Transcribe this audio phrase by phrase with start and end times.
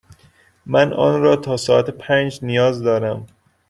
[0.65, 3.27] من آن را تا ساعت پنج نیاز دارم.